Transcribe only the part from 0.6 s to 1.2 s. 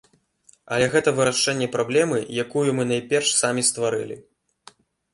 Але гэта